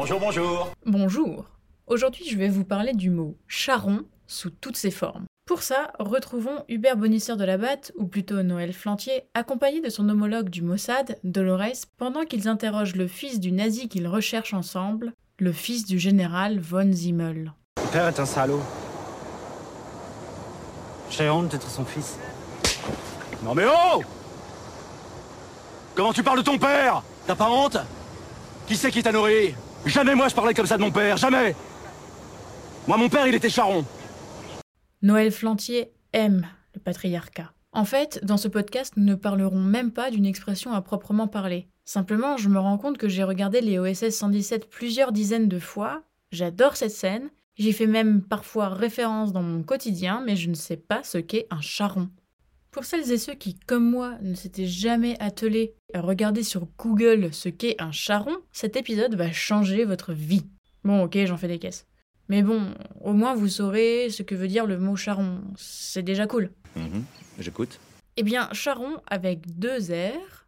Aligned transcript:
Bonjour, 0.00 0.20
bonjour. 0.20 0.72
Bonjour. 0.86 1.44
Aujourd'hui, 1.88 2.24
je 2.30 2.38
vais 2.38 2.48
vous 2.48 2.62
parler 2.62 2.92
du 2.92 3.10
mot 3.10 3.36
charron 3.48 4.04
sous 4.28 4.48
toutes 4.48 4.76
ses 4.76 4.92
formes. 4.92 5.24
Pour 5.44 5.62
ça, 5.62 5.90
retrouvons 5.98 6.64
Hubert 6.68 6.96
Bonisseur 6.96 7.36
de 7.36 7.42
la 7.42 7.58
Batte, 7.58 7.90
ou 7.96 8.06
plutôt 8.06 8.44
Noël 8.44 8.72
Flantier, 8.72 9.24
accompagné 9.34 9.80
de 9.80 9.88
son 9.88 10.08
homologue 10.08 10.50
du 10.50 10.62
Mossad, 10.62 11.18
Dolores, 11.24 11.88
pendant 11.96 12.24
qu'ils 12.24 12.46
interrogent 12.46 12.94
le 12.94 13.08
fils 13.08 13.40
du 13.40 13.50
nazi 13.50 13.88
qu'ils 13.88 14.06
recherchent 14.06 14.54
ensemble, 14.54 15.14
le 15.40 15.50
fils 15.50 15.84
du 15.84 15.98
général 15.98 16.60
von 16.60 16.92
Zimmel. 16.92 17.52
Ton 17.74 17.88
père 17.88 18.06
est 18.06 18.20
un 18.20 18.26
salaud. 18.26 18.62
J'ai 21.10 21.28
honte 21.28 21.48
d'être 21.48 21.68
son 21.68 21.84
fils. 21.84 22.18
Non 23.42 23.52
mais 23.52 23.64
oh 23.66 24.02
Comment 25.96 26.12
tu 26.12 26.22
parles 26.22 26.38
de 26.38 26.44
ton 26.44 26.56
père? 26.56 27.02
T'as 27.26 27.34
pas 27.34 27.50
honte? 27.50 27.78
Qui 28.68 28.76
c'est 28.76 28.92
qui 28.92 29.02
t'a 29.02 29.10
nourri? 29.10 29.56
Jamais 29.88 30.14
moi 30.14 30.28
je 30.28 30.34
parlais 30.34 30.52
comme 30.52 30.66
ça 30.66 30.76
de 30.76 30.82
mon 30.82 30.90
père, 30.90 31.16
jamais 31.16 31.54
Moi 32.86 32.98
mon 32.98 33.08
père 33.08 33.26
il 33.26 33.34
était 33.34 33.48
charron. 33.48 33.84
Noël 35.00 35.32
Flantier 35.32 35.90
aime 36.12 36.46
le 36.74 36.80
patriarcat. 36.80 37.52
En 37.72 37.84
fait, 37.84 38.20
dans 38.22 38.36
ce 38.36 38.48
podcast, 38.48 38.94
nous 38.96 39.04
ne 39.04 39.14
parlerons 39.14 39.60
même 39.60 39.92
pas 39.92 40.10
d'une 40.10 40.26
expression 40.26 40.72
à 40.72 40.82
proprement 40.82 41.28
parler. 41.28 41.68
Simplement, 41.84 42.36
je 42.36 42.48
me 42.48 42.58
rends 42.58 42.76
compte 42.76 42.98
que 42.98 43.08
j'ai 43.08 43.24
regardé 43.24 43.60
les 43.60 43.78
OSS 43.78 44.10
117 44.10 44.68
plusieurs 44.68 45.12
dizaines 45.12 45.48
de 45.48 45.58
fois, 45.58 46.02
j'adore 46.32 46.76
cette 46.76 46.90
scène, 46.90 47.30
j'y 47.56 47.72
fais 47.72 47.86
même 47.86 48.22
parfois 48.22 48.68
référence 48.68 49.32
dans 49.32 49.42
mon 49.42 49.62
quotidien, 49.62 50.22
mais 50.24 50.36
je 50.36 50.50
ne 50.50 50.54
sais 50.54 50.76
pas 50.76 51.02
ce 51.02 51.18
qu'est 51.18 51.46
un 51.50 51.60
charron. 51.60 52.10
Pour 52.70 52.84
celles 52.84 53.10
et 53.10 53.18
ceux 53.18 53.34
qui, 53.34 53.58
comme 53.66 53.88
moi, 53.90 54.16
ne 54.22 54.34
s'étaient 54.34 54.66
jamais 54.66 55.16
attelés 55.20 55.74
à 55.94 56.00
regarder 56.00 56.42
sur 56.42 56.68
Google 56.78 57.32
ce 57.32 57.48
qu'est 57.48 57.80
un 57.80 57.92
charron, 57.92 58.36
cet 58.52 58.76
épisode 58.76 59.14
va 59.14 59.32
changer 59.32 59.84
votre 59.84 60.12
vie. 60.12 60.46
Bon, 60.84 61.02
ok, 61.04 61.18
j'en 61.24 61.36
fais 61.38 61.48
des 61.48 61.58
caisses. 61.58 61.86
Mais 62.28 62.42
bon, 62.42 62.74
au 63.00 63.14
moins 63.14 63.34
vous 63.34 63.48
saurez 63.48 64.10
ce 64.10 64.22
que 64.22 64.34
veut 64.34 64.48
dire 64.48 64.66
le 64.66 64.78
mot 64.78 64.96
charron. 64.96 65.40
C'est 65.56 66.02
déjà 66.02 66.26
cool. 66.26 66.50
Mhm, 66.76 67.04
J'écoute. 67.38 67.80
Eh 68.18 68.22
bien, 68.22 68.48
charron 68.52 68.96
avec 69.06 69.58
deux 69.58 69.78
R, 69.90 70.46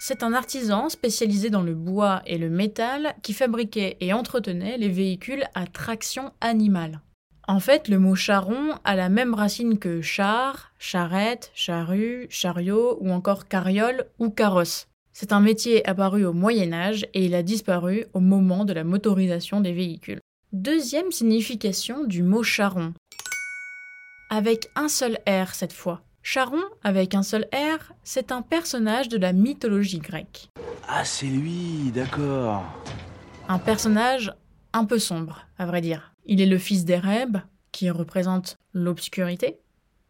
c'est 0.00 0.24
un 0.24 0.32
artisan 0.32 0.88
spécialisé 0.88 1.50
dans 1.50 1.62
le 1.62 1.74
bois 1.74 2.22
et 2.26 2.36
le 2.36 2.50
métal 2.50 3.14
qui 3.22 3.32
fabriquait 3.32 3.96
et 4.00 4.12
entretenait 4.12 4.76
les 4.76 4.88
véhicules 4.88 5.44
à 5.54 5.66
traction 5.68 6.32
animale. 6.40 7.00
En 7.48 7.58
fait, 7.58 7.88
le 7.88 7.98
mot 7.98 8.14
charron 8.14 8.78
a 8.84 8.94
la 8.94 9.08
même 9.08 9.34
racine 9.34 9.78
que 9.78 10.00
char, 10.00 10.72
charrette, 10.78 11.50
charrue, 11.54 12.26
chariot 12.30 12.98
ou 13.00 13.10
encore 13.10 13.48
carriole 13.48 14.06
ou 14.20 14.30
carrosse. 14.30 14.86
C'est 15.12 15.32
un 15.32 15.40
métier 15.40 15.86
apparu 15.86 16.24
au 16.24 16.32
Moyen 16.32 16.72
Âge 16.72 17.06
et 17.14 17.24
il 17.24 17.34
a 17.34 17.42
disparu 17.42 18.06
au 18.14 18.20
moment 18.20 18.64
de 18.64 18.72
la 18.72 18.84
motorisation 18.84 19.60
des 19.60 19.72
véhicules. 19.72 20.20
Deuxième 20.52 21.10
signification 21.10 22.04
du 22.04 22.22
mot 22.22 22.44
charron. 22.44 22.94
Avec 24.30 24.70
un 24.76 24.88
seul 24.88 25.18
R 25.28 25.52
cette 25.54 25.72
fois. 25.72 26.00
Charon, 26.22 26.62
avec 26.84 27.14
un 27.16 27.24
seul 27.24 27.48
R, 27.52 27.92
c'est 28.04 28.30
un 28.30 28.42
personnage 28.42 29.08
de 29.08 29.18
la 29.18 29.32
mythologie 29.32 29.98
grecque. 29.98 30.48
Ah 30.88 31.04
c'est 31.04 31.26
lui, 31.26 31.90
d'accord. 31.92 32.62
Un 33.48 33.58
personnage 33.58 34.32
un 34.72 34.84
peu 34.84 35.00
sombre, 35.00 35.46
à 35.58 35.66
vrai 35.66 35.80
dire. 35.80 36.11
Il 36.26 36.40
est 36.40 36.46
le 36.46 36.58
fils 36.58 36.84
d'Ereb, 36.84 37.38
qui 37.72 37.90
représente 37.90 38.58
l'obscurité, 38.72 39.58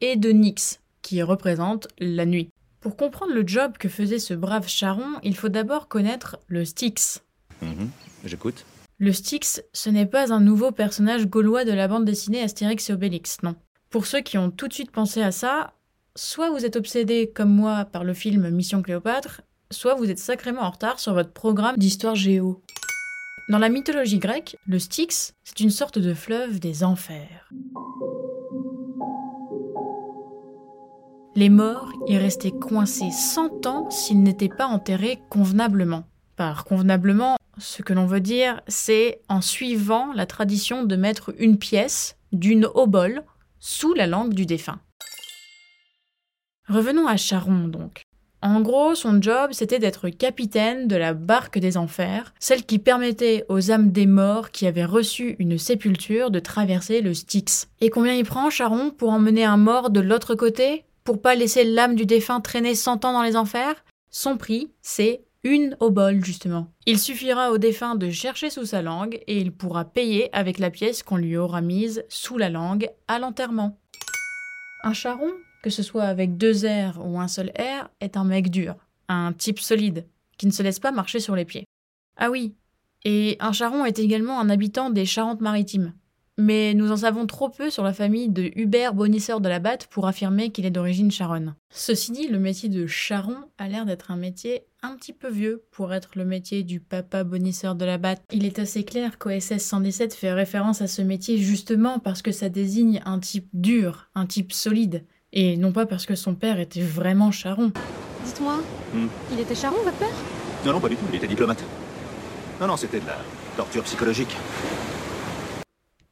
et 0.00 0.16
de 0.16 0.30
Nyx, 0.30 0.80
qui 1.02 1.22
représente 1.22 1.88
la 1.98 2.26
nuit. 2.26 2.50
Pour 2.80 2.96
comprendre 2.96 3.32
le 3.32 3.46
job 3.46 3.78
que 3.78 3.88
faisait 3.88 4.18
ce 4.18 4.34
brave 4.34 4.68
Charon, 4.68 5.18
il 5.22 5.36
faut 5.36 5.48
d'abord 5.48 5.88
connaître 5.88 6.38
le 6.48 6.64
Styx. 6.64 7.22
Mhm, 7.62 7.90
J'écoute. 8.24 8.66
Le 8.98 9.12
Styx, 9.12 9.62
ce 9.72 9.90
n'est 9.90 10.06
pas 10.06 10.32
un 10.32 10.40
nouveau 10.40 10.70
personnage 10.70 11.26
gaulois 11.26 11.64
de 11.64 11.72
la 11.72 11.88
bande 11.88 12.04
dessinée 12.04 12.42
Astérix 12.42 12.90
et 12.90 12.92
Obélix, 12.92 13.38
non. 13.42 13.56
Pour 13.90 14.06
ceux 14.06 14.20
qui 14.20 14.38
ont 14.38 14.50
tout 14.50 14.68
de 14.68 14.74
suite 14.74 14.90
pensé 14.90 15.22
à 15.22 15.32
ça, 15.32 15.72
soit 16.16 16.50
vous 16.50 16.64
êtes 16.64 16.76
obsédé 16.76 17.30
comme 17.34 17.50
moi 17.54 17.86
par 17.86 18.04
le 18.04 18.14
film 18.14 18.50
Mission 18.50 18.82
Cléopâtre, 18.82 19.40
soit 19.70 19.94
vous 19.94 20.10
êtes 20.10 20.18
sacrément 20.18 20.62
en 20.62 20.70
retard 20.70 21.00
sur 21.00 21.14
votre 21.14 21.32
programme 21.32 21.76
d'histoire 21.76 22.14
géo. 22.14 22.62
Dans 23.50 23.58
la 23.58 23.68
mythologie 23.68 24.18
grecque, 24.18 24.56
le 24.66 24.78
Styx, 24.78 25.34
c'est 25.44 25.60
une 25.60 25.70
sorte 25.70 25.98
de 25.98 26.14
fleuve 26.14 26.60
des 26.60 26.82
enfers. 26.82 27.50
Les 31.36 31.50
morts 31.50 31.92
y 32.06 32.16
restaient 32.16 32.52
coincés 32.52 33.10
100 33.10 33.66
ans 33.66 33.90
s'ils 33.90 34.22
n'étaient 34.22 34.48
pas 34.48 34.66
enterrés 34.66 35.18
convenablement. 35.28 36.04
Par 36.36 36.64
convenablement, 36.64 37.36
ce 37.58 37.82
que 37.82 37.92
l'on 37.92 38.06
veut 38.06 38.20
dire, 38.20 38.62
c'est 38.66 39.20
en 39.28 39.42
suivant 39.42 40.14
la 40.14 40.24
tradition 40.24 40.84
de 40.84 40.96
mettre 40.96 41.34
une 41.38 41.58
pièce 41.58 42.16
d'une 42.32 42.66
obole 42.74 43.24
sous 43.60 43.92
la 43.92 44.06
langue 44.06 44.32
du 44.32 44.46
défunt. 44.46 44.80
Revenons 46.66 47.06
à 47.06 47.18
Charon 47.18 47.68
donc. 47.68 48.04
En 48.44 48.60
gros, 48.60 48.94
son 48.94 49.22
job, 49.22 49.52
c'était 49.52 49.78
d'être 49.78 50.10
capitaine 50.10 50.86
de 50.86 50.96
la 50.96 51.14
barque 51.14 51.58
des 51.58 51.78
enfers, 51.78 52.34
celle 52.38 52.66
qui 52.66 52.78
permettait 52.78 53.46
aux 53.48 53.70
âmes 53.70 53.90
des 53.90 54.04
morts 54.04 54.50
qui 54.50 54.66
avaient 54.66 54.84
reçu 54.84 55.34
une 55.38 55.56
sépulture 55.56 56.30
de 56.30 56.40
traverser 56.40 57.00
le 57.00 57.14
Styx. 57.14 57.70
Et 57.80 57.88
combien 57.88 58.12
il 58.12 58.26
prend, 58.26 58.50
Charon, 58.50 58.90
pour 58.90 59.08
emmener 59.08 59.46
un 59.46 59.56
mort 59.56 59.88
de 59.88 60.00
l'autre 60.00 60.34
côté 60.34 60.84
Pour 61.04 61.22
pas 61.22 61.34
laisser 61.34 61.64
l'âme 61.64 61.94
du 61.94 62.04
défunt 62.04 62.42
traîner 62.42 62.74
cent 62.74 63.06
ans 63.06 63.14
dans 63.14 63.22
les 63.22 63.36
enfers? 63.36 63.82
Son 64.10 64.36
prix, 64.36 64.70
c'est 64.82 65.22
une 65.42 65.74
obole, 65.80 66.22
justement. 66.22 66.68
Il 66.84 66.98
suffira 66.98 67.50
au 67.50 67.56
défunt 67.56 67.94
de 67.94 68.10
chercher 68.10 68.50
sous 68.50 68.66
sa 68.66 68.82
langue 68.82 69.22
et 69.26 69.38
il 69.38 69.52
pourra 69.52 69.86
payer 69.86 70.28
avec 70.36 70.58
la 70.58 70.68
pièce 70.68 71.02
qu'on 71.02 71.16
lui 71.16 71.38
aura 71.38 71.62
mise 71.62 72.04
sous 72.10 72.36
la 72.36 72.50
langue 72.50 72.90
à 73.08 73.18
l'enterrement. 73.18 73.78
Un 74.82 74.92
charron, 74.92 75.32
que 75.64 75.70
ce 75.70 75.82
soit 75.82 76.04
avec 76.04 76.36
deux 76.36 76.66
R 76.66 77.02
ou 77.02 77.18
un 77.18 77.26
seul 77.26 77.50
R, 77.58 77.88
est 78.02 78.18
un 78.18 78.24
mec 78.24 78.50
dur, 78.50 78.76
un 79.08 79.32
type 79.32 79.58
solide, 79.58 80.04
qui 80.36 80.46
ne 80.46 80.52
se 80.52 80.62
laisse 80.62 80.78
pas 80.78 80.92
marcher 80.92 81.20
sur 81.20 81.34
les 81.34 81.46
pieds. 81.46 81.64
Ah 82.18 82.30
oui, 82.30 82.52
et 83.06 83.38
un 83.40 83.52
charron 83.52 83.86
est 83.86 83.98
également 83.98 84.38
un 84.38 84.50
habitant 84.50 84.90
des 84.90 85.06
Charentes-Maritimes. 85.06 85.94
Mais 86.36 86.74
nous 86.74 86.92
en 86.92 86.98
savons 86.98 87.26
trop 87.26 87.48
peu 87.48 87.70
sur 87.70 87.82
la 87.82 87.94
famille 87.94 88.28
de 88.28 88.50
Hubert 88.56 88.92
Bonisseur 88.92 89.40
de 89.40 89.48
la 89.48 89.58
Batte 89.58 89.86
pour 89.86 90.06
affirmer 90.06 90.50
qu'il 90.50 90.66
est 90.66 90.70
d'origine 90.70 91.10
charonne. 91.10 91.54
Ceci 91.70 92.12
dit, 92.12 92.28
le 92.28 92.38
métier 92.38 92.68
de 92.68 92.86
charron 92.86 93.36
a 93.56 93.66
l'air 93.66 93.86
d'être 93.86 94.10
un 94.10 94.16
métier 94.16 94.64
un 94.82 94.96
petit 94.96 95.14
peu 95.14 95.30
vieux 95.30 95.64
pour 95.70 95.94
être 95.94 96.10
le 96.16 96.26
métier 96.26 96.62
du 96.62 96.78
papa 96.78 97.24
bonisseur 97.24 97.74
de 97.74 97.86
la 97.86 97.96
Batte. 97.96 98.22
Il 98.32 98.44
est 98.44 98.58
assez 98.58 98.84
clair 98.84 99.16
qu'OSS 99.16 99.58
117 99.58 100.12
fait 100.12 100.32
référence 100.34 100.82
à 100.82 100.88
ce 100.88 101.00
métier 101.00 101.38
justement 101.38 102.00
parce 102.00 102.20
que 102.20 102.32
ça 102.32 102.50
désigne 102.50 103.00
un 103.06 103.18
type 103.18 103.48
dur, 103.54 104.10
un 104.14 104.26
type 104.26 104.52
solide, 104.52 105.04
et 105.34 105.56
non 105.58 105.72
pas 105.72 105.84
parce 105.84 106.06
que 106.06 106.14
son 106.14 106.34
père 106.34 106.58
était 106.60 106.80
vraiment 106.80 107.30
charron. 107.30 107.72
Dites-moi, 108.24 108.62
Hmm. 108.94 109.08
il 109.32 109.40
était 109.40 109.54
charron, 109.54 109.76
votre 109.84 109.96
père? 109.98 110.08
Non, 110.64 110.72
non, 110.72 110.80
pas 110.80 110.88
du 110.88 110.96
tout, 110.96 111.04
il 111.10 111.16
était 111.16 111.26
diplomate. 111.26 111.62
Non, 112.60 112.68
non, 112.68 112.76
c'était 112.76 113.00
de 113.00 113.06
la 113.06 113.18
torture 113.56 113.82
psychologique. 113.82 114.34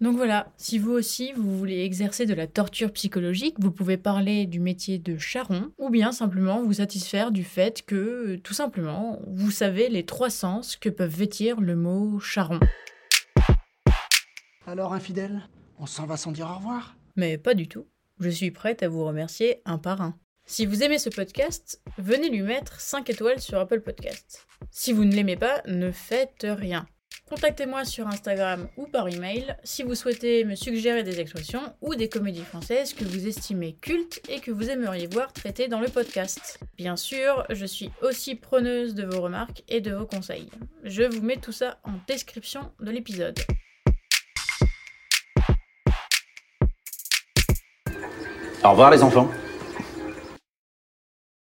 Donc 0.00 0.16
voilà, 0.16 0.48
si 0.56 0.78
vous 0.78 0.92
aussi 0.92 1.32
vous 1.36 1.58
voulez 1.58 1.84
exercer 1.84 2.24
de 2.24 2.32
la 2.32 2.46
torture 2.46 2.90
psychologique, 2.90 3.56
vous 3.58 3.70
pouvez 3.70 3.98
parler 3.98 4.46
du 4.46 4.58
métier 4.58 4.98
de 4.98 5.18
charron 5.18 5.72
ou 5.76 5.90
bien 5.90 6.10
simplement 6.10 6.62
vous 6.62 6.72
satisfaire 6.72 7.30
du 7.30 7.44
fait 7.44 7.82
que, 7.84 8.36
tout 8.36 8.54
simplement, 8.54 9.20
vous 9.26 9.50
savez 9.50 9.90
les 9.90 10.06
trois 10.06 10.30
sens 10.30 10.76
que 10.76 10.88
peuvent 10.88 11.14
vêtir 11.14 11.60
le 11.60 11.76
mot 11.76 12.18
charron. 12.18 12.58
Alors, 14.66 14.94
infidèle, 14.94 15.42
on 15.78 15.84
s'en 15.84 16.06
va 16.06 16.16
sans 16.16 16.32
dire 16.32 16.48
au 16.50 16.54
revoir? 16.56 16.94
Mais 17.16 17.36
pas 17.36 17.52
du 17.52 17.68
tout. 17.68 17.84
Je 18.20 18.28
suis 18.28 18.50
prête 18.50 18.82
à 18.82 18.88
vous 18.88 19.06
remercier 19.06 19.62
un 19.64 19.78
par 19.78 20.02
un. 20.02 20.14
Si 20.44 20.66
vous 20.66 20.82
aimez 20.82 20.98
ce 20.98 21.08
podcast, 21.08 21.80
venez 21.96 22.28
lui 22.28 22.42
mettre 22.42 22.78
5 22.78 23.08
étoiles 23.08 23.40
sur 23.40 23.58
Apple 23.58 23.80
Podcast. 23.80 24.46
Si 24.70 24.92
vous 24.92 25.06
ne 25.06 25.14
l'aimez 25.14 25.36
pas, 25.36 25.62
ne 25.66 25.90
faites 25.90 26.44
rien. 26.46 26.86
Contactez-moi 27.30 27.86
sur 27.86 28.08
Instagram 28.08 28.68
ou 28.76 28.86
par 28.86 29.08
email 29.08 29.56
si 29.64 29.84
vous 29.84 29.94
souhaitez 29.94 30.44
me 30.44 30.54
suggérer 30.54 31.02
des 31.02 31.18
expressions 31.18 31.62
ou 31.80 31.94
des 31.94 32.10
comédies 32.10 32.42
françaises 32.42 32.92
que 32.92 33.04
vous 33.04 33.26
estimez 33.26 33.76
cultes 33.80 34.20
et 34.28 34.40
que 34.40 34.50
vous 34.50 34.68
aimeriez 34.68 35.06
voir 35.06 35.32
traitées 35.32 35.68
dans 35.68 35.80
le 35.80 35.88
podcast. 35.88 36.58
Bien 36.76 36.96
sûr, 36.96 37.46
je 37.48 37.64
suis 37.64 37.90
aussi 38.02 38.34
preneuse 38.34 38.94
de 38.94 39.06
vos 39.06 39.22
remarques 39.22 39.62
et 39.68 39.80
de 39.80 39.92
vos 39.92 40.06
conseils. 40.06 40.50
Je 40.84 41.04
vous 41.04 41.22
mets 41.22 41.38
tout 41.38 41.52
ça 41.52 41.78
en 41.84 41.92
description 42.06 42.70
de 42.80 42.90
l'épisode. 42.90 43.38
Au 48.62 48.70
revoir 48.70 48.90
les 48.90 49.02
enfants. 49.02 49.28